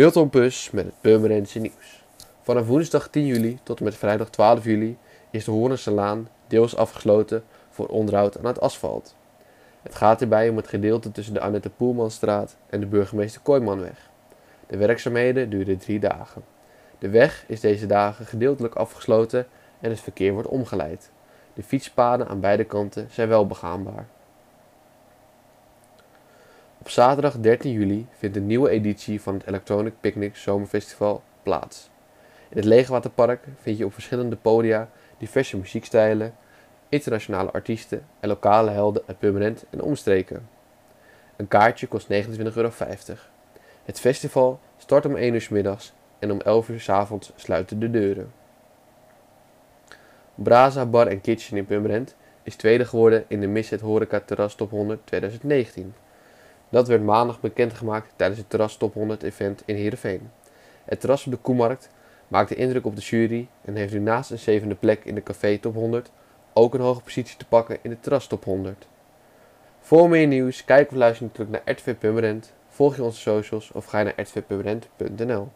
[0.00, 2.04] Milton Pus met het Purmerendse nieuws.
[2.40, 4.98] Vanaf woensdag 10 juli tot en met vrijdag 12 juli
[5.30, 9.14] is de Hoornse Laan deels afgesloten voor onderhoud aan het asfalt.
[9.82, 14.10] Het gaat hierbij om het gedeelte tussen de Annette Poelmanstraat en de burgemeester Kooimanweg.
[14.66, 16.44] De werkzaamheden duren drie dagen.
[16.98, 19.46] De weg is deze dagen gedeeltelijk afgesloten
[19.80, 21.10] en het verkeer wordt omgeleid.
[21.54, 24.06] De fietspaden aan beide kanten zijn wel begaanbaar.
[26.90, 31.90] Zaterdag 13 juli vindt een nieuwe editie van het Electronic Picnic Zomerfestival plaats.
[32.48, 36.34] In het Leegwaterpark vind je op verschillende podia diverse muziekstijlen,
[36.88, 40.48] internationale artiesten en lokale helden uit Purmerend en omstreken.
[41.36, 42.16] Een kaartje kost 29,50
[42.54, 42.70] euro.
[43.84, 47.78] Het festival start om 1 uur s middags en om 11 uur s avonds sluiten
[47.78, 48.32] de deuren.
[50.34, 54.54] Braza Bar en Kitchen in Purmerend is tweede geworden in de Miss het Horeca Terras
[54.54, 55.94] Top 100 2019.
[56.70, 60.30] Dat werd maandag bekendgemaakt tijdens het Terras Top 100 event in Heerenveen.
[60.84, 61.90] Het terras op de Koemarkt
[62.28, 65.58] maakte indruk op de jury en heeft nu naast een zevende plek in de Café
[65.58, 66.10] Top 100
[66.52, 68.86] ook een hoge positie te pakken in de Terras Top 100.
[69.80, 73.84] Voor meer nieuws, kijk of luister natuurlijk naar RTV Purmerend, volg je onze socials of
[73.84, 75.48] ga naar rtvpurmerend.nl.